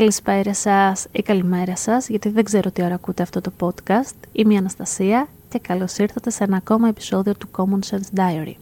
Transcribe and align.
Καλησπέρα 0.00 0.54
σας 0.54 1.06
ή 1.12 1.22
καλημέρα 1.22 1.76
σας, 1.76 2.08
γιατί 2.08 2.28
δεν 2.28 2.44
ξέρω 2.44 2.70
τι 2.70 2.82
ώρα 2.82 2.94
ακούτε 2.94 3.22
αυτό 3.22 3.40
το 3.40 3.52
podcast. 3.60 4.14
Είμαι 4.32 4.54
η 4.54 4.56
Αναστασία 4.56 5.28
και 5.48 5.58
καλώς 5.58 5.96
ήρθατε 5.96 6.30
σε 6.30 6.44
ένα 6.44 6.56
ακόμα 6.56 6.88
επεισόδιο 6.88 7.34
του 7.34 7.48
Common 7.56 7.90
Sense 7.90 8.18
Diary. 8.20 8.54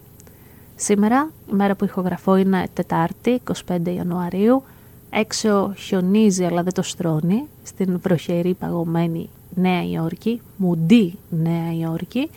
Σήμερα, 0.75 1.31
η 1.51 1.53
μέρα 1.53 1.75
που 1.75 1.85
ηχογραφώ 1.85 2.37
είναι 2.37 2.67
Τετάρτη, 2.73 3.41
25 3.69 3.79
Ιανουαρίου. 3.95 4.63
Έξω 5.11 5.75
χιονίζει 5.77 6.45
αλλά 6.45 6.63
δεν 6.63 6.73
το 6.73 6.83
στρώνει, 6.83 7.47
στην 7.63 8.01
βροχερή 8.03 8.55
παγωμένη 8.55 9.29
Νέα 9.55 9.83
Υόρκη, 9.83 10.41
μουντή 10.57 11.19
Νέα 11.29 11.73
Υόρκη. 11.81 12.31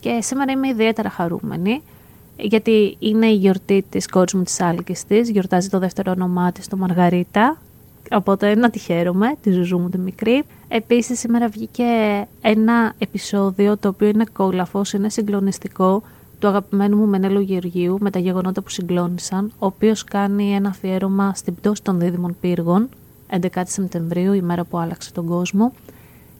Και 0.00 0.18
σήμερα 0.20 0.52
είμαι 0.52 0.68
ιδιαίτερα 0.68 1.10
χαρούμενη, 1.10 1.82
γιατί 2.36 2.96
είναι 2.98 3.26
η 3.26 3.34
γιορτή 3.34 3.84
της 3.88 4.06
κόρης 4.06 4.34
μου 4.34 4.42
της 4.42 4.60
Άλκης 4.60 5.04
της, 5.04 5.30
γιορτάζει 5.30 5.68
το 5.68 5.78
δεύτερο 5.78 6.10
όνομά 6.10 6.52
της, 6.52 6.68
το 6.68 6.76
Μαργαρίτα, 6.76 7.58
Οπότε 8.10 8.54
να 8.54 8.70
τη 8.70 8.78
χαίρομαι, 8.78 9.34
τη 9.42 9.50
ζουζού 9.50 9.78
μου 9.78 9.88
τη 9.88 9.98
μικρή. 9.98 10.42
Επίσης 10.68 11.18
σήμερα 11.18 11.48
βγήκε 11.48 11.84
ένα 12.40 12.92
επεισόδιο 12.98 13.76
το 13.76 13.88
οποίο 13.88 14.08
είναι 14.08 14.24
κόλαφος, 14.32 14.92
είναι 14.92 15.10
συγκλονιστικό 15.10 16.02
του 16.38 16.46
αγαπημένου 16.48 16.96
μου 16.96 17.06
Μενέλου 17.06 17.40
Γεωργίου 17.40 17.96
με 18.00 18.10
τα 18.10 18.18
γεγονότα 18.18 18.62
που 18.62 18.70
συγκλώνησαν, 18.70 19.52
ο 19.58 19.66
οποίος 19.66 20.04
κάνει 20.04 20.54
ένα 20.54 20.68
αφιέρωμα 20.68 21.34
στην 21.34 21.54
πτώση 21.54 21.82
των 21.82 21.98
δίδυμων 21.98 22.36
πύργων 22.40 22.88
11 23.30 23.62
Σεπτεμβρίου, 23.64 24.32
η 24.32 24.42
μέρα 24.42 24.64
που 24.64 24.78
άλλαξε 24.78 25.12
τον 25.12 25.26
κόσμο. 25.26 25.72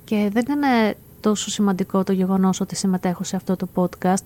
Και 0.05 0.31
δεν 0.33 0.45
είναι 0.49 0.97
τόσο 1.21 1.51
σημαντικό 1.51 2.05
το 2.05 2.13
γεγονός 2.13 2.61
ότι 2.61 2.77
συμμετέχω 2.77 3.25
σε 3.25 3.37
αυτό 3.37 3.57
το 3.57 3.69
podcast, 3.75 4.25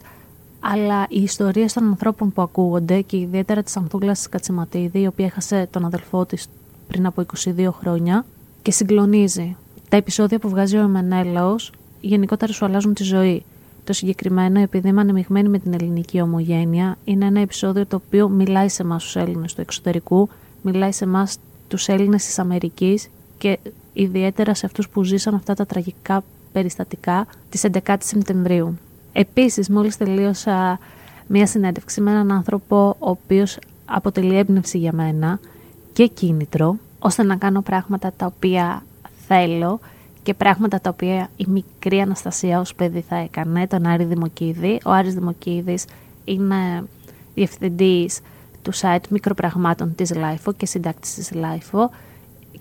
αλλά 0.61 1.07
οι 1.09 1.23
ιστορίες 1.23 1.73
των 1.73 1.85
ανθρώπων 1.85 2.33
που 2.33 2.43
ακούγονται 2.43 3.01
και 3.01 3.17
ιδιαίτερα 3.17 3.63
της 3.63 3.77
Ανθούλας 3.77 4.29
Κατσιματίδη, 4.29 5.01
η 5.01 5.07
οποία 5.07 5.27
έχασε 5.27 5.69
τον 5.71 5.85
αδελφό 5.85 6.25
της 6.25 6.47
πριν 6.89 7.07
από 7.07 7.27
22 7.45 7.69
χρόνια 7.73 8.25
και 8.63 8.71
συγκλονίζει. 8.71 9.57
Τα 9.89 9.97
επεισόδια 9.97 10.39
που 10.39 10.49
βγάζει 10.49 10.77
ο 10.77 10.81
Εμμανέλαος 10.81 11.73
γενικότερα 12.01 12.53
σου 12.53 12.65
αλλάζουν 12.65 12.95
τη 12.95 13.03
ζωή. 13.03 13.45
Το 13.85 13.93
συγκεκριμένο, 13.93 14.61
επειδή 14.61 14.89
είμαι 14.89 15.01
ανεμειγμένη 15.01 15.49
με 15.49 15.59
την 15.59 15.73
ελληνική 15.75 16.21
ομογένεια, 16.21 16.99
είναι 17.05 17.27
ένα 17.27 17.41
επεισόδιο 17.41 17.87
το 17.87 18.03
οποίο 18.07 18.29
μιλάει 18.29 18.69
σε 18.69 18.83
εμάς 18.83 19.03
τους 19.03 19.17
Έλληνες 19.17 19.55
του 19.55 19.61
εξωτερικού, 19.61 20.29
μιλάει 20.63 20.93
σε 20.93 21.05
εμάς 21.05 21.37
τους 21.69 21.89
Έλληνες 21.89 22.25
της 22.25 22.39
Αμερικής 22.39 23.09
και 23.39 23.59
ιδιαίτερα 23.93 24.55
σε 24.55 24.67
αυτούς 24.67 24.89
που 24.89 25.03
ζήσαν 25.03 25.35
αυτά 25.35 25.55
τα 25.55 25.67
τραγικά 25.67 26.25
περιστατικά 26.53 27.27
της 27.49 27.65
11η 27.73 27.97
Σεπτεμβρίου. 27.99 28.79
Επίσης, 29.13 29.69
μόλις 29.69 29.97
τελείωσα 29.97 30.79
μία 31.27 31.47
συνέντευξη 31.47 32.01
με 32.01 32.11
έναν 32.11 32.33
άνθρωπο 32.33 32.97
ο 32.99 33.11
οποίος 33.11 33.59
αποτελεί 33.85 34.37
έμπνευση 34.37 34.79
για 34.79 34.93
μένα 34.93 35.41
και 35.95 36.07
κίνητρο 36.07 36.77
ώστε 36.99 37.23
να 37.23 37.37
κάνω 37.37 37.61
πράγματα 37.61 38.13
τα 38.17 38.27
οποία 38.27 38.83
θέλω 39.27 39.81
και 40.23 40.35
πράγματα 40.35 40.81
τα 40.81 40.91
οποία 40.91 41.29
η 41.37 41.47
μικρή 41.49 42.01
Αναστασία 42.01 42.61
ως 42.61 42.75
παιδί 42.75 43.01
θα 43.01 43.17
έκανε, 43.17 43.67
τον 43.67 43.87
Άρη 43.87 44.05
Δημοκίδη. 44.05 44.81
Ο 44.85 44.91
Άρης 44.91 45.15
Δημοκίδης 45.15 45.85
είναι 46.25 46.85
διευθυντής 47.35 48.21
του 48.63 48.75
site 48.75 49.09
μικροπραγμάτων 49.09 49.95
της 49.95 50.13
LIFO 50.15 50.57
και 50.57 50.67
συντάκτης 50.67 51.15
της 51.15 51.31
LIFO 51.35 51.89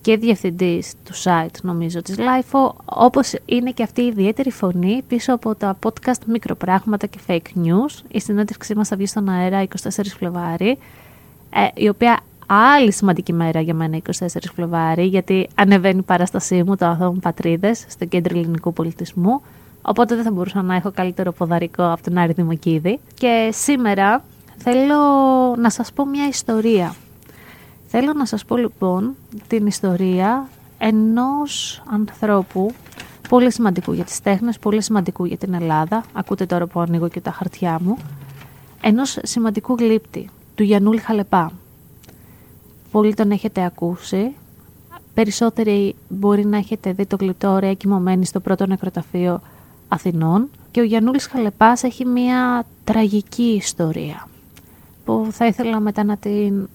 και 0.01 0.17
διευθυντής 0.17 0.93
του 1.03 1.13
site 1.23 1.61
νομίζω 1.61 2.01
της 2.01 2.15
LIFO, 2.17 2.71
όπως 2.85 3.33
είναι 3.45 3.71
και 3.71 3.83
αυτή 3.83 4.01
η 4.01 4.05
ιδιαίτερη 4.05 4.51
φωνή 4.51 5.01
πίσω 5.07 5.33
από 5.33 5.55
τα 5.55 5.77
podcast 5.83 6.25
μικροπράγματα 6.27 7.07
και 7.07 7.19
fake 7.27 7.65
news. 7.65 8.01
Η 8.07 8.19
συνέντευξή 8.19 8.75
μας 8.75 8.87
θα 8.87 8.95
βγει 8.95 9.05
στον 9.05 9.29
αέρα 9.29 9.63
24 9.63 9.87
Φλεβάρι, 10.17 10.77
ε, 11.49 11.67
η 11.73 11.89
οποία 11.89 12.19
άλλη 12.45 12.91
σημαντική 12.91 13.33
μέρα 13.33 13.61
για 13.61 13.73
μένα 13.73 14.01
24 14.19 14.25
Φλεβάρι, 14.55 15.05
γιατί 15.05 15.49
ανεβαίνει 15.55 15.99
η 15.99 16.01
παράστασή 16.01 16.63
μου, 16.63 16.75
το 16.75 16.85
Αθώων 16.85 17.19
Πατρίδες, 17.19 17.85
στο 17.89 18.05
κέντρο 18.05 18.37
ελληνικού 18.37 18.73
πολιτισμού. 18.73 19.41
Οπότε 19.81 20.15
δεν 20.15 20.23
θα 20.23 20.31
μπορούσα 20.31 20.61
να 20.61 20.75
έχω 20.75 20.91
καλύτερο 20.91 21.31
ποδαρικό 21.31 21.91
από 21.91 22.03
τον 22.03 22.17
Άρη 22.17 22.33
Δημοκίδη. 22.33 22.99
Και 23.13 23.49
σήμερα 23.53 24.23
θέλω 24.57 24.95
να 25.57 25.69
σας 25.69 25.91
πω 25.93 26.05
μια 26.05 26.27
ιστορία. 26.27 26.95
Θέλω 27.87 28.13
να 28.13 28.25
σας 28.25 28.45
πω 28.45 28.57
λοιπόν 28.57 29.15
την 29.47 29.65
ιστορία 29.65 30.47
ενός 30.77 31.83
ανθρώπου 31.91 32.71
πολύ 33.29 33.51
σημαντικού 33.51 33.93
για 33.93 34.03
τις 34.03 34.21
τέχνες, 34.21 34.59
πολύ 34.59 34.81
σημαντικού 34.81 35.25
για 35.25 35.37
την 35.37 35.53
Ελλάδα. 35.53 36.03
Ακούτε 36.13 36.45
τώρα 36.45 36.67
που 36.67 36.79
ανοίγω 36.79 37.07
και 37.07 37.21
τα 37.21 37.31
χαρτιά 37.31 37.79
μου. 37.83 37.97
Ενός 38.81 39.17
σημαντικού 39.23 39.75
γλύπτη, 39.79 40.29
του 40.55 40.63
Γιαννούλη 40.63 40.99
Χαλεπά. 40.99 41.51
Πολύ 42.93 43.13
τον 43.13 43.31
έχετε 43.31 43.63
ακούσει. 43.63 44.31
Περισσότεροι 45.13 45.95
μπορεί 46.09 46.45
να 46.45 46.57
έχετε 46.57 46.91
δει 46.93 47.05
το 47.05 47.15
γλυπτό 47.19 47.49
ωραία 47.51 47.73
κοιμωμένη 47.73 48.25
στο 48.25 48.39
πρώτο 48.39 48.65
νεκροταφείο 48.65 49.41
Αθηνών. 49.87 50.49
Και 50.71 50.79
ο 50.79 50.83
Γιαννούλης 50.83 51.27
Χαλεπάς 51.27 51.83
έχει 51.83 52.05
μια 52.05 52.65
τραγική 52.83 53.43
ιστορία 53.43 54.27
που 55.05 55.27
θα 55.31 55.45
ήθελα 55.45 55.79
μετά 55.79 56.03
να 56.03 56.17
την 56.17 56.69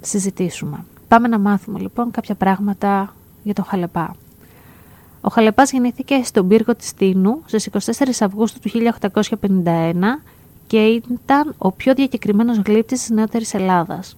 συζητήσουμε. 0.00 0.84
Πάμε 1.08 1.28
να 1.28 1.38
μάθουμε 1.38 1.78
λοιπόν 1.78 2.10
κάποια 2.10 2.34
πράγματα 2.34 3.14
για 3.42 3.54
τον 3.54 3.64
Χαλεπά. 3.64 4.16
Ο 5.20 5.28
Χαλεπάς 5.28 5.72
γεννήθηκε 5.72 6.20
στον 6.24 6.48
πύργο 6.48 6.74
της 6.74 6.94
Τίνου 6.94 7.42
στις 7.46 7.68
24 7.72 7.78
Αυγούστου 8.20 8.58
του 8.60 8.70
1851 9.40 9.94
και 10.66 10.86
ήταν 10.86 11.54
ο 11.58 11.72
πιο 11.72 11.94
διακεκριμένος 11.94 12.58
γλύπτης 12.58 13.00
της 13.00 13.10
νεότερης 13.10 13.54
Ελλάδας. 13.54 14.16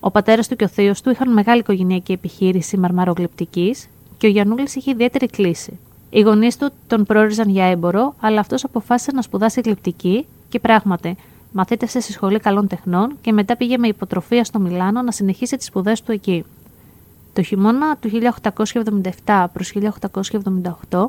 Ο 0.00 0.10
πατέρας 0.10 0.48
του 0.48 0.56
και 0.56 0.64
ο 0.64 0.68
θείος 0.68 1.00
του 1.00 1.10
είχαν 1.10 1.32
μεγάλη 1.32 1.60
οικογενειακή 1.60 2.12
επιχείρηση 2.12 2.76
μαρμαρογλυπτικής 2.76 3.88
και 4.18 4.26
ο 4.26 4.30
Γιανούλης 4.30 4.74
είχε 4.74 4.90
ιδιαίτερη 4.90 5.26
κλίση. 5.26 5.78
Οι 6.10 6.20
γονείς 6.20 6.56
του 6.56 6.70
τον 6.86 7.04
προόριζαν 7.04 7.48
για 7.48 7.64
έμπορο, 7.64 8.14
αλλά 8.20 8.40
αυτός 8.40 8.64
αποφάσισε 8.64 9.10
να 9.14 9.22
σπουδάσει 9.22 9.60
γλυπτική 9.64 10.26
και 10.48 10.58
πράγματι 10.58 11.16
μαθήτευσε 11.52 12.00
στη 12.00 12.12
Σχολή 12.12 12.38
Καλών 12.38 12.66
Τεχνών 12.66 13.16
και 13.20 13.32
μετά 13.32 13.56
πήγε 13.56 13.78
με 13.78 13.88
υποτροφία 13.88 14.44
στο 14.44 14.58
Μιλάνο 14.58 15.02
να 15.02 15.12
συνεχίσει 15.12 15.56
τις 15.56 15.66
σπουδές 15.66 16.02
του 16.02 16.12
εκεί. 16.12 16.44
Το 17.32 17.42
χειμώνα 17.42 17.96
του 17.96 18.10
1877 19.24 19.46
προς 19.52 19.72
1878, 20.90 21.06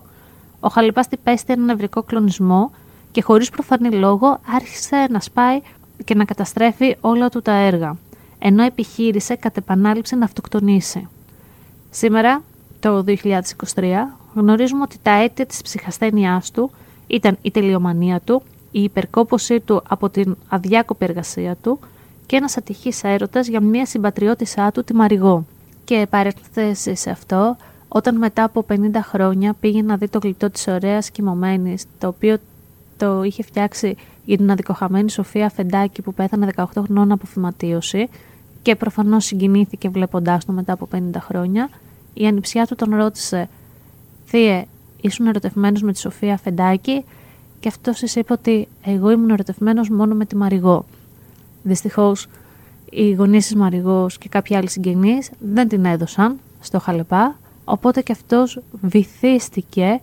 ο 0.60 0.68
Χαλιπάς 0.68 1.08
τυπέστη 1.08 1.54
έναν 1.54 1.66
νευρικό 1.66 2.04
κλονισμό 2.04 2.72
και 3.12 3.22
χωρίς 3.22 3.50
προφανή 3.50 3.92
λόγο 3.92 4.40
άρχισε 4.56 5.08
να 5.10 5.20
σπάει 5.20 5.62
και 6.04 6.16
να 6.16 6.26
καταστρέφει 6.26 6.96
όλα 7.02 7.30
του 7.30 7.42
τα 7.42 7.52
έργα 7.52 7.98
ενώ 8.44 8.64
επιχείρησε 8.64 9.36
κατ' 9.36 9.58
επανάληψη 9.58 10.16
να 10.16 10.26
αυτοκτονήσει. 10.26 11.08
Σήμερα, 11.90 12.44
το 12.80 13.04
2023, 13.76 14.18
γνωρίζουμε 14.34 14.82
ότι 14.82 14.98
τα 15.02 15.12
αίτια 15.12 15.46
της 15.46 15.62
ψυχασθένειάς 15.62 16.52
του 16.52 16.72
ήταν 17.08 17.38
η 17.42 17.52
τελειομανία 17.52 18.20
του, 18.20 18.42
η 18.72 18.84
υπερκόπωσή 18.84 19.60
του 19.60 19.84
από 19.88 20.10
την 20.10 20.36
αδιάκοπη 20.48 21.06
εργασία 21.06 21.56
του 21.56 21.80
και 22.26 22.36
ένας 22.36 22.58
ατυχής 22.58 23.04
έρωτας 23.04 23.48
για 23.48 23.62
μια 23.62 23.86
συμπατριώτησά 23.86 24.72
του, 24.72 24.84
τη 24.84 24.94
Μαριγό. 24.94 25.46
Και 25.84 26.08
παρέθεση 26.10 26.96
σε 26.96 27.10
αυτό, 27.10 27.58
όταν 27.88 28.18
μετά 28.18 28.44
από 28.44 28.66
50 28.70 28.76
χρόνια 29.02 29.54
πήγε 29.60 29.82
να 29.82 29.98
δει 29.98 30.08
το 30.08 30.20
γλυπτό 30.24 30.50
της 30.50 30.68
ωραίας 30.68 31.12
κοιμωμένης, 31.12 31.86
το 32.00 32.08
οποίο 32.08 32.38
το 32.98 33.24
είχε 33.24 33.44
φτιάξει 33.44 33.96
για 34.26 34.38
την 34.38 34.52
αδικοχαμένη 34.52 35.12
Σοφία 35.12 35.50
Φεντάκη 35.50 36.02
που 36.02 36.14
πέθανε 36.14 36.48
18 36.56 36.64
χρονών 36.84 37.12
από 37.12 37.26
φυματίωση, 37.26 38.10
και 38.62 38.76
προφανώς 38.76 39.26
συγκινήθηκε 39.26 39.90
βλέποντάς 39.90 40.46
το 40.46 40.52
μετά 40.52 40.74
από 40.74 40.88
50 40.96 41.00
χρόνια. 41.18 41.70
Η 42.14 42.28
ανιψιά 42.28 42.66
του 42.66 42.76
τον 42.76 42.96
ρώτησε 42.96 43.50
Θύε, 44.26 44.66
ήσουν 45.02 45.28
ερωτευμένος 45.28 45.82
με 45.82 45.92
τη 45.92 46.00
Σοφία 46.00 46.38
Φεντάκη 46.38 47.04
και 47.60 47.68
αυτός 47.68 48.00
της 48.00 48.16
είπε 48.16 48.34
ότι 48.34 48.68
εγώ 48.84 49.12
ήμουν 49.12 49.30
ερωτευμένος 49.30 49.90
μόνο 49.90 50.16
με 50.16 50.26
τη 50.26 50.36
Μαριγό. 50.36 50.86
Δυστυχώς, 51.64 52.28
οι 52.90 53.12
γονείς 53.12 53.46
της 53.46 53.56
Μαριγός 53.56 54.18
και 54.18 54.30
κάποιοι 54.30 54.56
άλλοι 54.56 54.70
συγγενείς 54.70 55.32
δεν 55.40 55.68
την 55.68 55.86
έδωσαν 55.86 56.40
στο 56.60 56.80
Χαλεπά, 56.80 57.36
οπότε 57.66 58.02
και 58.02 58.12
αυτός 58.12 58.60
βυθίστηκε 58.82 60.02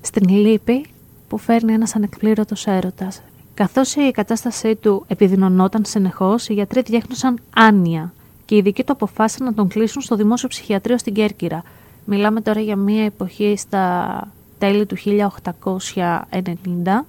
στην 0.00 0.28
λύπη 0.28 0.86
που 1.28 1.38
φέρνει 1.38 1.72
ένας 1.72 1.96
ανεκπλήρωτος 1.96 2.66
έρωτας 2.66 3.22
Καθώς 3.54 3.94
η 3.94 4.10
κατάστασή 4.10 4.74
του 4.74 5.04
επιδεινωνόταν 5.06 5.84
συνεχώς, 5.84 6.48
οι 6.48 6.52
γιατροί 6.52 6.82
διέχνωσαν 6.82 7.38
άνοια 7.54 8.12
και 8.44 8.54
οι 8.54 8.58
ειδικοί 8.58 8.84
του 8.84 8.92
αποφάσισαν 8.92 9.46
να 9.46 9.54
τον 9.54 9.68
κλείσουν 9.68 10.02
στο 10.02 10.16
δημόσιο 10.16 10.48
ψυχιατρίο 10.48 10.98
στην 10.98 11.14
Κέρκυρα. 11.14 11.62
Μιλάμε 12.04 12.40
τώρα 12.40 12.60
για 12.60 12.76
μια 12.76 13.04
εποχή 13.04 13.54
στα 13.56 14.28
τέλη 14.58 14.86
του 14.86 14.96
1890, 14.96 17.04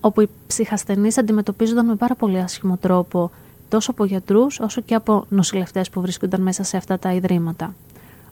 όπου 0.00 0.20
οι 0.20 0.28
ψυχασθενείς 0.46 1.18
αντιμετωπίζονταν 1.18 1.86
με 1.86 1.94
πάρα 1.94 2.14
πολύ 2.14 2.38
άσχημο 2.38 2.76
τρόπο, 2.76 3.30
τόσο 3.68 3.90
από 3.90 4.04
γιατρούς 4.04 4.60
όσο 4.60 4.80
και 4.80 4.94
από 4.94 5.24
νοσηλευτές 5.28 5.90
που 5.90 6.00
βρίσκονταν 6.00 6.42
μέσα 6.42 6.62
σε 6.62 6.76
αυτά 6.76 6.98
τα 6.98 7.12
ιδρύματα. 7.12 7.74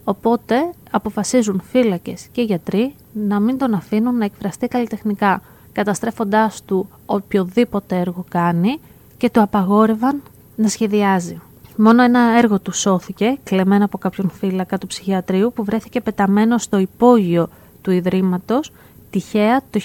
Οπότε 0.04 0.70
αποφασίζουν 0.90 1.62
φύλακες 1.70 2.26
και 2.32 2.42
γιατροί 2.42 2.94
να 3.12 3.40
μην 3.40 3.58
τον 3.58 3.74
αφήνουν 3.74 4.16
να 4.16 4.24
εκφραστεί 4.24 4.68
καλλιτεχνικά, 4.68 5.42
καταστρέφοντάς 5.74 6.62
του 6.64 6.88
οποιοδήποτε 7.06 7.98
έργο 7.98 8.24
κάνει 8.28 8.80
και 9.16 9.30
του 9.30 9.40
απαγόρευαν 9.40 10.22
να 10.56 10.68
σχεδιάζει. 10.68 11.40
Μόνο 11.76 12.02
ένα 12.02 12.20
έργο 12.38 12.60
του 12.60 12.72
σώθηκε, 12.72 13.38
κλεμμένο 13.44 13.84
από 13.84 13.98
κάποιον 13.98 14.30
φύλακα 14.30 14.78
του 14.78 14.86
ψυχιατρίου 14.86 15.52
που 15.54 15.64
βρέθηκε 15.64 16.00
πεταμένο 16.00 16.58
στο 16.58 16.78
υπόγειο 16.78 17.48
του 17.82 17.90
Ιδρύματος 17.90 18.72
τυχαία 19.10 19.62
το 19.70 19.80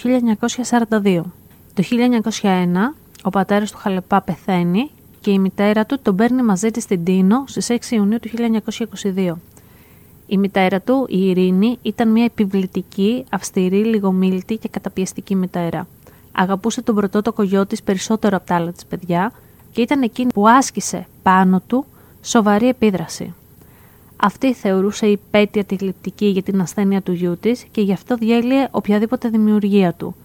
1942. 1.01 1.21
Το 1.73 1.83
1901 2.41 2.47
ο 3.23 3.29
πατέρας 3.29 3.71
του 3.71 3.77
Χαλεπά 3.77 4.21
πεθαίνει 4.21 4.89
και 5.21 5.31
η 5.31 5.39
μητέρα 5.39 5.85
του 5.85 5.99
τον 6.01 6.15
παίρνει 6.15 6.43
μαζί 6.43 6.71
της 6.71 6.83
στην 6.83 7.03
Τίνο 7.03 7.43
στις 7.47 7.67
6 7.69 7.75
Ιουνίου 7.89 8.19
του 8.19 8.29
1922. 9.15 9.33
Η 10.31 10.37
μητέρα 10.37 10.81
του, 10.81 11.05
η 11.09 11.29
Ειρήνη, 11.29 11.77
ήταν 11.81 12.11
μια 12.11 12.23
επιβλητική, 12.23 13.25
αυστηρή, 13.29 13.83
λιγομίλητη 13.83 14.57
και 14.57 14.69
καταπιεστική 14.69 15.35
μητέρα. 15.35 15.87
Αγαπούσε 16.31 16.81
τον 16.81 16.95
πρωτότοκο 16.95 17.43
γιο 17.43 17.65
της 17.65 17.83
περισσότερο 17.83 18.37
από 18.37 18.45
τα 18.45 18.55
άλλα 18.55 18.71
της 18.71 18.85
παιδιά 18.85 19.31
και 19.71 19.81
ήταν 19.81 20.01
εκείνη 20.01 20.31
που 20.33 20.47
άσκησε 20.47 21.07
πάνω 21.23 21.61
του 21.67 21.85
σοβαρή 22.21 22.67
επίδραση. 22.67 23.33
Αυτή 24.15 24.53
θεωρούσε 24.53 25.07
υπέτεια 25.07 25.63
τη 25.63 25.75
γλυπτική 25.75 26.25
για 26.25 26.43
την 26.43 26.61
ασθένεια 26.61 27.01
του 27.01 27.11
γιού 27.11 27.37
της 27.37 27.65
και 27.71 27.81
γι' 27.81 27.93
αυτό 27.93 28.15
διέλυε 28.15 28.67
οποιαδήποτε 28.71 29.29
δημιουργία 29.29 29.93
του. 29.93 30.15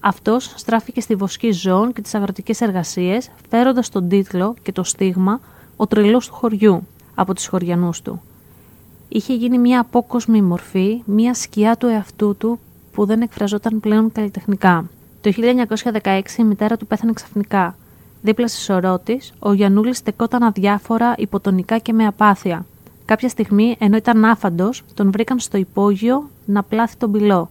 Αυτός 0.00 0.52
στράφηκε 0.56 1.00
στη 1.00 1.14
βοσκή 1.14 1.50
ζώων 1.50 1.92
και 1.92 2.00
τις 2.00 2.14
αγροτικές 2.14 2.60
εργασίες, 2.60 3.30
φέροντας 3.48 3.88
τον 3.88 4.08
τίτλο 4.08 4.54
και 4.62 4.72
το 4.72 4.82
στίγμα 4.82 5.40
Ο 5.76 5.86
τρελός 5.86 6.26
του 6.26 6.34
χωριού 6.34 6.86
από 7.14 7.34
τους 7.34 7.46
χωριανούς 7.46 8.02
του. 8.02 8.22
Είχε 9.08 9.34
γίνει 9.34 9.58
μια 9.58 9.80
απόκοσμη 9.80 10.42
μορφή, 10.42 11.02
μια 11.04 11.34
σκιά 11.34 11.76
του 11.76 11.86
εαυτού 11.86 12.36
του 12.36 12.58
που 12.92 13.04
δεν 13.06 13.20
εκφραζόταν 13.20 13.80
πλέον 13.80 14.12
καλλιτεχνικά. 14.12 14.84
Το 15.20 15.32
1916 16.02 16.20
η 16.38 16.44
μητέρα 16.44 16.76
του 16.76 16.86
πέθανε 16.86 17.12
ξαφνικά. 17.12 17.76
Δίπλα 18.22 18.48
στη 18.48 18.60
σωρό 18.60 18.98
τη, 18.98 19.16
ο 19.38 19.52
Γιανούλης 19.52 19.96
στεκόταν 19.96 20.42
αδιάφορα, 20.42 21.14
υποτονικά 21.16 21.78
και 21.78 21.92
με 21.92 22.06
απάθεια. 22.06 22.66
Κάποια 23.04 23.28
στιγμή, 23.28 23.76
ενώ 23.78 23.96
ήταν 23.96 24.24
άφαντος, 24.24 24.82
τον 24.94 25.10
βρήκαν 25.10 25.38
στο 25.38 25.58
υπόγειο 25.58 26.30
να 26.44 26.62
πλάθει 26.62 26.96
τον 26.96 27.12
πυλό. 27.12 27.50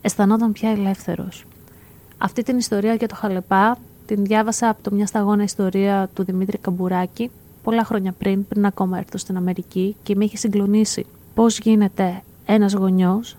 Αισθανόταν 0.00 0.52
πια 0.52 0.70
ελεύθερος. 0.70 1.44
Αυτή 2.18 2.42
την 2.42 2.58
ιστορία 2.58 2.94
για 2.94 3.08
το 3.08 3.14
Χαλεπά 3.14 3.78
την 4.06 4.24
διάβασα 4.24 4.68
από 4.68 4.82
το 4.82 4.94
μια 4.94 5.06
σταγόνα 5.06 5.42
ιστορία 5.42 6.10
του 6.14 6.24
Δημήτρη 6.24 6.58
Καμπουράκη 6.58 7.30
πολλά 7.62 7.84
χρόνια 7.84 8.12
πριν, 8.12 8.46
πριν 8.46 8.66
ακόμα 8.66 8.98
έρθω 8.98 9.18
στην 9.18 9.36
Αμερική 9.36 9.96
και 10.02 10.14
με 10.16 10.24
είχε 10.24 10.36
συγκλονίσει. 10.36 11.06
Πώς 11.34 11.58
γίνεται 11.58 12.22
ένας 12.46 12.72
γονιός 12.72 13.36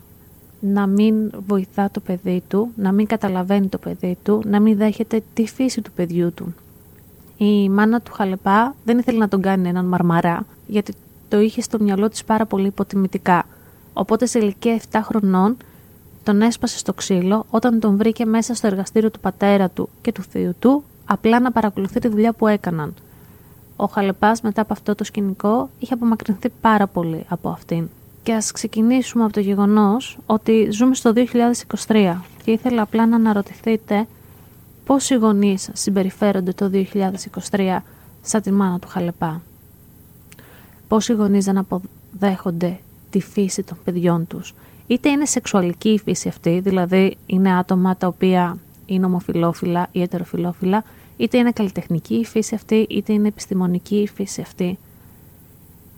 να 0.60 0.88
μην 0.88 1.32
βοηθά 1.48 1.90
το 1.92 2.00
παιδί 2.00 2.44
του, 2.48 2.72
να 2.76 2.92
μην 2.92 3.08
καταλαβαίνει 3.08 3.68
το 3.68 3.78
παιδί 3.78 4.18
του, 4.24 4.42
να 4.46 4.60
μην 4.60 4.78
δέχεται 4.78 5.22
τη 5.34 5.46
φύση 5.48 5.82
του 5.82 5.92
παιδιού 5.92 6.34
του. 6.34 6.54
Η 7.38 7.70
μάνα 7.70 8.02
του 8.02 8.12
Χαλεπά 8.14 8.76
δεν 8.86 8.98
ήθελε 8.98 9.18
να 9.18 9.28
τον 9.28 9.42
κάνει 9.42 9.70
έναν 9.70 9.86
μαρμαρά, 9.86 10.46
γιατί 10.68 10.94
το 11.30 11.40
είχε 11.40 11.62
στο 11.62 11.80
μυαλό 11.80 12.10
της 12.10 12.24
πάρα 12.24 12.46
πολύ 12.46 12.68
υποτιμητικά. 12.68 13.46
Οπότε 13.94 14.26
σε 14.26 14.40
ηλικία 14.40 14.80
7 14.92 15.00
χρονών 15.04 15.58
τον 16.24 16.42
έσπασε 16.42 16.78
στο 16.78 16.94
ξύλο 16.94 17.46
όταν 17.50 17.80
τον 17.80 17.98
βρήκε 17.98 18.26
μέσα 18.26 18.54
στο 18.54 18.68
εργαστήριο 18.68 19.12
του 19.12 19.20
πατέρα 19.20 19.70
του 19.70 19.90
και 20.02 20.12
του 20.12 20.22
θείου 20.22 20.54
του, 20.60 20.84
απλά 21.06 21.40
να 21.40 21.52
παρακολουθεί 21.52 22.00
τη 22.00 22.08
δουλειά 22.08 22.34
που 22.34 22.48
έκαναν. 22.48 22.94
Ο 23.82 23.86
Χαλεπάς 23.86 24.42
μετά 24.42 24.62
από 24.62 24.74
αυτό 24.74 24.96
το 24.96 25.04
σκηνικό 25.04 25.70
είχε 25.80 25.94
απομακρυνθεί 25.94 26.50
πάρα 26.62 26.88
πολύ 26.88 27.26
από 27.28 27.50
αυτήν. 27.50 27.90
Και 28.24 28.34
ας 28.34 28.52
ξεκινήσουμε 28.52 29.24
από 29.24 29.34
το 29.34 29.40
γεγονός 29.40 30.18
ότι 30.26 30.68
ζούμε 30.72 30.96
στο 30.96 31.14
2023 31.88 32.16
και 32.44 32.52
ήθελα 32.52 32.82
απλά 32.82 33.06
να 33.08 33.16
αναρωτηθείτε 33.16 34.08
πώς 34.86 35.10
οι 35.10 35.16
γονείς 35.16 35.70
συμπεριφέρονται 35.74 36.52
το 36.54 36.72
2023 37.52 37.78
σαν 38.22 38.42
τη 38.42 38.52
μάνα 38.52 38.80
του 38.80 38.88
Χαλεπά. 38.88 39.42
Πώς 40.88 41.10
οι 41.10 41.14
γονείς 41.14 41.46
δεν 41.46 41.58
αποδέχονται 41.58 42.80
τη 43.10 43.20
φύση 43.20 43.64
των 43.64 43.78
παιδιών 43.84 44.28
τους. 44.28 44.54
Είτε 44.88 45.10
είναι 45.10 45.26
σεξουαλική 45.26 45.90
η 45.90 46.00
φύση 46.00 46.28
αυτή, 46.28 46.60
δηλαδή 46.60 47.18
είναι 47.26 47.58
άτομα 47.58 47.98
τα 47.98 48.08
οποία 48.08 48.58
είναι 48.86 49.06
ομοφιλόφιλα 49.06 49.88
ή 49.92 50.02
ετεροφιλόφιλα, 50.02 50.84
είτε 51.22 51.38
είναι 51.38 51.52
καλλιτεχνική 51.52 52.16
η 52.16 52.26
φύση 52.26 52.56
αυτή, 52.56 52.86
είτε 52.90 53.14
είναι 53.14 53.28
επιστημονική 53.28 53.96
η 53.96 54.08
φύση 54.08 54.42
αυτή. 54.42 54.78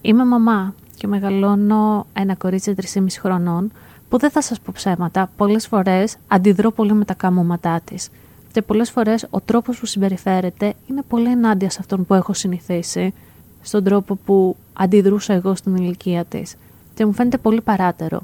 Είμαι 0.02 0.26
μαμά 0.26 0.76
και 0.96 1.08
μεγαλώνω 1.08 2.06
ένα 2.14 2.36
κορίτσι 2.36 2.76
3,5 2.94 3.06
χρονών 3.20 3.72
που 4.10 4.18
δεν 4.18 4.30
θα 4.30 4.42
σας 4.42 4.60
πω 4.60 4.72
ψέματα, 4.76 5.30
πολλές 5.38 5.68
φορές 5.68 6.16
αντιδρώ 6.28 6.72
πολύ 6.72 6.94
με 6.94 7.06
τα 7.06 7.14
καμώματά 7.14 7.82
της 7.86 8.10
και 8.52 8.62
πολλές 8.62 8.92
φορές 8.92 9.28
ο 9.30 9.42
τρόπος 9.42 9.80
που 9.80 9.86
συμπεριφέρεται 9.86 10.74
είναι 10.90 11.02
πολύ 11.08 11.32
ενάντια 11.32 11.70
σε 11.70 11.78
αυτόν 11.80 12.06
που 12.06 12.14
έχω 12.14 12.34
συνηθίσει, 12.34 13.14
στον 13.62 13.84
τρόπο 13.84 14.16
που 14.16 14.56
αντιδρούσα 14.74 15.34
εγώ 15.34 15.56
στην 15.56 15.76
ηλικία 15.76 16.26
της 16.26 16.56
και 16.94 17.06
μου 17.06 17.14
φαίνεται 17.14 17.38
πολύ 17.38 17.62
παράτερο. 17.62 18.22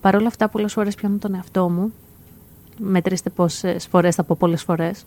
Παρ' 0.00 0.16
όλα 0.16 0.26
αυτά 0.26 0.48
πολλές 0.48 0.72
φορές 0.72 0.94
πιάνω 0.94 1.16
τον 1.16 1.34
εαυτό 1.34 1.68
μου, 1.68 1.92
μετρήστε 2.78 3.30
πόσες 3.30 3.86
φορές 3.86 4.14
θα 4.14 4.22
πω 4.22 4.36
πολλές 4.38 4.62
φορές, 4.62 5.04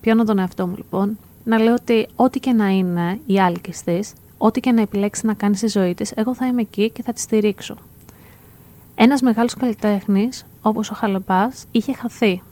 πιάνω 0.00 0.24
τον 0.24 0.38
εαυτό 0.38 0.66
μου 0.66 0.74
λοιπόν, 0.76 1.18
να 1.44 1.58
λέω 1.58 1.74
ότι 1.74 2.08
ό,τι 2.16 2.40
και 2.40 2.52
να 2.52 2.68
είναι 2.68 3.20
η 3.26 3.40
άλκης 3.40 3.82
της, 3.82 4.12
ό,τι 4.38 4.60
και 4.60 4.72
να 4.72 4.80
επιλέξει 4.80 5.26
να 5.26 5.34
κάνει 5.34 5.56
στη 5.56 5.66
ζωή 5.66 5.94
της, 5.94 6.12
εγώ 6.12 6.34
θα 6.34 6.46
είμαι 6.46 6.60
εκεί 6.60 6.90
και 6.90 7.02
θα 7.02 7.12
τη 7.12 7.20
στηρίξω. 7.20 7.76
Ένας 8.94 9.20
μεγάλος 9.20 9.54
καλλιτέχνης, 9.54 10.46
όπως 10.62 10.90
ο 10.90 10.94
Χαλεπά, 10.94 11.52
είχε 11.70 11.92
χαθεί. 11.92 12.42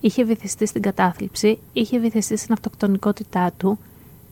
Είχε 0.00 0.24
βυθιστεί 0.24 0.66
στην 0.66 0.82
κατάθλιψη, 0.82 1.58
είχε 1.72 1.98
βυθιστεί 1.98 2.36
στην 2.36 2.52
αυτοκτονικότητά 2.52 3.52
του, 3.56 3.78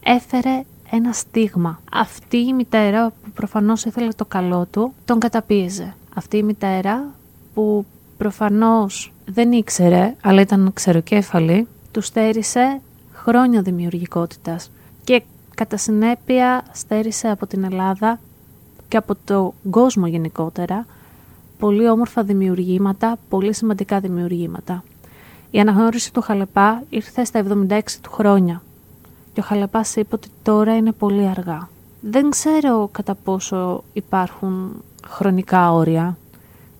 έφερε 0.03 0.63
ένα 0.91 1.11
στίγμα. 1.11 1.81
Αυτή 1.91 2.37
η 2.37 2.53
μητέρα 2.53 3.09
που 3.09 3.29
προφανώς 3.33 3.85
ήθελε 3.85 4.11
το 4.11 4.25
καλό 4.25 4.67
του, 4.71 4.93
τον 5.05 5.19
καταπίεζε. 5.19 5.95
Αυτή 6.13 6.37
η 6.37 6.43
μητέρα 6.43 7.15
που 7.53 7.85
προφανώς 8.17 9.13
δεν 9.25 9.51
ήξερε, 9.51 10.15
αλλά 10.21 10.41
ήταν 10.41 10.71
ξεροκέφαλη, 10.73 11.67
του 11.97 12.03
στέρισε 12.03 12.81
χρόνια 13.13 13.61
δημιουργικότητας 13.61 14.71
και 15.03 15.23
κατά 15.55 15.77
συνέπεια 15.77 16.65
στέρισε 16.71 17.27
από 17.29 17.47
την 17.47 17.63
Ελλάδα 17.63 18.19
και 18.87 18.97
από 18.97 19.15
το 19.25 19.53
κόσμο 19.69 20.07
γενικότερα 20.07 20.85
πολύ 21.59 21.89
όμορφα 21.89 22.23
δημιουργήματα, 22.23 23.17
πολύ 23.29 23.53
σημαντικά 23.53 23.99
δημιουργήματα. 23.99 24.83
Η 25.51 25.59
αναγνώριση 25.59 26.13
του 26.13 26.21
Χαλεπά 26.21 26.83
ήρθε 26.89 27.23
στα 27.23 27.43
76 27.69 27.79
του 28.01 28.11
χρόνια 28.11 28.61
και 29.33 29.39
ο 29.39 29.43
Χαλεπάς 29.43 29.95
είπε 29.95 30.15
ότι 30.15 30.27
τώρα 30.43 30.75
είναι 30.75 30.91
πολύ 30.91 31.27
αργά. 31.27 31.69
Δεν 32.01 32.29
ξέρω 32.29 32.89
κατά 32.91 33.15
πόσο 33.15 33.83
υπάρχουν 33.93 34.83
χρονικά 35.07 35.73
όρια, 35.73 36.17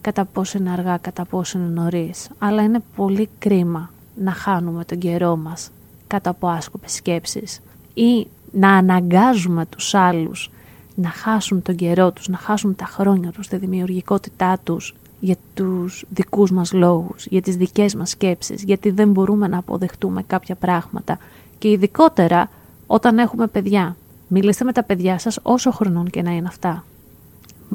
κατά 0.01 0.25
πόσο 0.25 0.57
είναι 0.57 0.71
αργά, 0.71 0.97
κατά 0.97 1.25
πόσο 1.25 1.57
είναι 1.57 1.67
νωρίς, 1.67 2.29
αλλά 2.39 2.63
είναι 2.63 2.79
πολύ 2.95 3.29
κρίμα 3.39 3.89
να 4.24 4.31
χάνουμε 4.31 4.86
τον 4.86 4.97
καιρό 4.97 5.36
μας 5.36 5.71
κάτω 6.07 6.29
από 6.29 6.47
άσκοπες 6.47 6.91
σκέψεις 6.93 7.59
ή 7.93 8.27
να 8.51 8.71
αναγκάζουμε 8.71 9.65
τους 9.65 9.93
άλλους 9.93 10.51
να 10.95 11.09
χάσουν 11.09 11.62
τον 11.62 11.75
καιρό 11.75 12.12
τους, 12.12 12.27
να 12.27 12.38
χάσουν 12.38 12.75
τα 12.75 12.86
χρόνια 12.86 13.31
τους, 13.31 13.47
τη 13.47 13.57
δημιουργικότητά 13.57 14.59
τους 14.63 14.95
για 15.19 15.36
τους 15.53 16.05
δικούς 16.09 16.51
μας 16.51 16.74
λόγους, 16.74 17.25
για 17.25 17.41
τις 17.41 17.55
δικές 17.55 17.95
μας 17.95 18.09
σκέψεις, 18.09 18.63
γιατί 18.63 18.89
δεν 18.89 19.09
μπορούμε 19.09 19.47
να 19.47 19.57
αποδεχτούμε 19.57 20.24
κάποια 20.24 20.55
πράγματα 20.55 21.17
και 21.57 21.69
ειδικότερα 21.69 22.50
όταν 22.88 23.17
έχουμε 23.17 23.47
παιδιά. 23.47 23.95
Μιλήστε 24.27 24.63
με 24.63 24.71
τα 24.71 24.83
παιδιά 24.83 25.19
σας 25.19 25.39
όσο 25.41 25.71
χρονών 25.71 26.09
και 26.09 26.21
να 26.21 26.31
είναι 26.31 26.47
αυτά. 26.47 26.83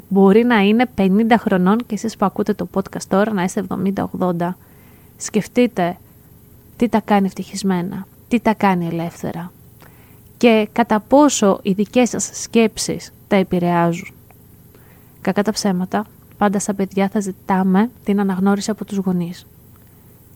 Μπορεί 0.09 0.43
να 0.43 0.59
είναι 0.59 0.85
50 0.95 1.09
χρονών 1.37 1.77
και 1.77 1.93
εσείς 1.93 2.17
που 2.17 2.25
ακούτε 2.25 2.53
το 2.53 2.67
podcast 2.73 3.03
τώρα 3.07 3.33
να 3.33 3.43
είστε 3.43 3.63
70-80. 4.19 4.55
Σκεφτείτε 5.17 5.97
τι 6.77 6.89
τα 6.89 7.01
κάνει 7.01 7.25
ευτυχισμένα, 7.25 8.07
τι 8.27 8.39
τα 8.39 8.53
κάνει 8.53 8.87
ελεύθερα 8.87 9.51
και 10.43 10.67
κατά 10.71 10.99
πόσο 10.99 11.59
οι 11.61 11.71
δικές 11.71 12.09
σας 12.09 12.29
σκέψεις 12.33 13.13
τα 13.27 13.35
επηρεάζουν. 13.35 14.13
Κακά 15.21 15.43
τα 15.43 15.51
ψέματα, 15.51 16.05
πάντα 16.37 16.59
στα 16.59 16.73
παιδιά 16.73 17.09
θα 17.09 17.19
ζητάμε 17.19 17.89
την 18.03 18.19
αναγνώριση 18.19 18.71
από 18.71 18.85
τους 18.85 18.97
γονείς. 18.97 19.45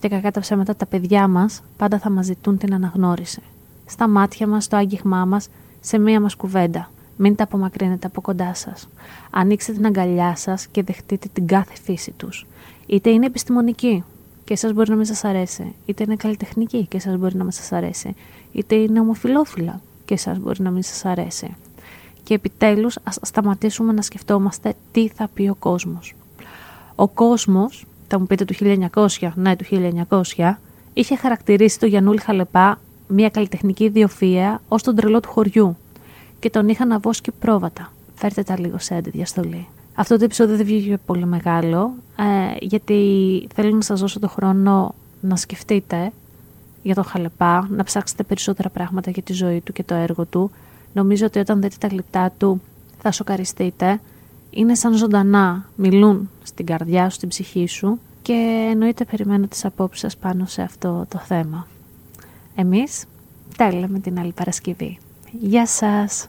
Και 0.00 0.08
κακά 0.08 0.30
τα 0.30 0.40
ψέματα 0.40 0.76
τα 0.76 0.86
παιδιά 0.86 1.28
μας 1.28 1.62
πάντα 1.76 1.98
θα 1.98 2.10
μας 2.10 2.24
ζητούν 2.24 2.58
την 2.58 2.74
αναγνώριση. 2.74 3.42
Στα 3.86 4.08
μάτια 4.08 4.46
μας, 4.46 4.64
στο 4.64 4.76
άγγιγμά 4.76 5.24
μας, 5.24 5.48
σε 5.80 5.98
μία 5.98 6.20
μας 6.20 6.34
κουβέντα. 6.34 6.90
Μην 7.16 7.34
τα 7.34 7.44
απομακρύνετε 7.44 8.06
από 8.06 8.20
κοντά 8.20 8.54
σας. 8.54 8.88
Ανοίξτε 9.30 9.72
την 9.72 9.86
αγκαλιά 9.86 10.36
σας 10.36 10.66
και 10.66 10.82
δεχτείτε 10.82 11.28
την 11.32 11.46
κάθε 11.46 11.74
φύση 11.82 12.10
τους. 12.10 12.46
Είτε 12.86 13.10
είναι 13.10 13.26
επιστημονική 13.26 14.04
και 14.48 14.54
εσάς 14.54 14.72
μπορεί 14.72 14.90
να 14.90 14.96
μην 14.96 15.04
σας 15.04 15.24
αρέσει, 15.24 15.74
είτε 15.86 16.02
είναι 16.02 16.16
καλλιτεχνική 16.16 16.86
και 16.86 16.96
εσάς 16.96 17.16
μπορεί 17.16 17.36
να 17.36 17.42
μην 17.42 17.52
σας 17.52 17.72
αρέσει, 17.72 18.14
είτε 18.52 18.74
είναι 18.74 19.00
ομοφιλόφιλα 19.00 19.80
και 20.04 20.14
εσάς 20.14 20.38
μπορεί 20.38 20.62
να 20.62 20.70
μην 20.70 20.82
σας 20.82 21.04
αρέσει. 21.04 21.56
Και 22.22 22.34
επιτέλους, 22.34 22.98
ας 23.02 23.18
σταματήσουμε 23.22 23.92
να 23.92 24.02
σκεφτόμαστε 24.02 24.74
τι 24.92 25.08
θα 25.08 25.28
πει 25.34 25.48
ο 25.48 25.54
κόσμος. 25.54 26.14
Ο 26.94 27.08
κόσμος, 27.08 27.86
θα 28.06 28.18
μου 28.18 28.26
πείτε 28.26 28.44
του 28.44 28.54
1900, 28.54 29.32
ναι, 29.34 29.56
του 29.56 29.64
1900, 29.64 30.58
είχε 30.92 31.16
χαρακτηρίσει 31.16 31.78
το 31.78 31.86
Γιαννούλη 31.86 32.20
Χαλεπά 32.20 32.78
μια 33.08 33.30
καλλιτεχνική 33.30 33.84
ιδιοφία 33.84 34.62
ως 34.68 34.82
τον 34.82 34.94
τρελό 34.94 35.20
του 35.20 35.28
χωριού 35.28 35.76
και 36.38 36.50
τον 36.50 36.68
είχαν 36.68 36.92
αβόσκει 36.92 37.30
πρόβατα. 37.30 37.92
Φέρτε 38.14 38.42
τα 38.42 38.58
λίγο 38.58 38.78
σε 38.78 38.94
αντιδιαστολή. 38.94 39.68
Αυτό 40.00 40.16
το 40.16 40.24
επεισόδιο 40.24 40.56
δεν 40.56 40.66
βγήκε 40.66 40.98
πολύ 41.06 41.26
μεγάλο, 41.26 41.92
ε, 42.16 42.56
γιατί 42.60 43.48
θέλω 43.54 43.74
να 43.74 43.82
σας 43.82 44.00
δώσω 44.00 44.18
το 44.18 44.28
χρόνο 44.28 44.94
να 45.20 45.36
σκεφτείτε 45.36 46.12
για 46.82 46.94
τον 46.94 47.04
Χαλεπά, 47.04 47.68
να 47.70 47.84
ψάξετε 47.84 48.22
περισσότερα 48.22 48.70
πράγματα 48.70 49.10
για 49.10 49.22
τη 49.22 49.32
ζωή 49.32 49.60
του 49.60 49.72
και 49.72 49.82
το 49.82 49.94
έργο 49.94 50.24
του. 50.24 50.50
Νομίζω 50.92 51.26
ότι 51.26 51.38
όταν 51.38 51.60
δείτε 51.60 51.76
τα 51.78 51.86
γλυπτά 51.86 52.32
του 52.38 52.60
θα 52.98 53.12
σοκαριστείτε. 53.12 54.00
Είναι 54.50 54.74
σαν 54.74 54.94
ζωντανά, 54.94 55.68
μιλούν 55.76 56.30
στην 56.42 56.66
καρδιά 56.66 57.08
σου, 57.08 57.16
στην 57.16 57.28
ψυχή 57.28 57.66
σου 57.66 57.98
και 58.22 58.68
εννοείται 58.70 59.04
περιμένω 59.04 59.46
τις 59.46 59.64
απόψεις 59.64 60.00
σας 60.00 60.16
πάνω 60.16 60.46
σε 60.46 60.62
αυτό 60.62 61.06
το 61.08 61.18
θέμα. 61.18 61.66
Εμείς 62.54 63.04
τα 63.56 63.74
λέμε 63.74 63.98
την 63.98 64.18
άλλη 64.18 64.32
Παρασκευή. 64.32 64.98
Γεια 65.40 65.66
σας! 65.66 66.28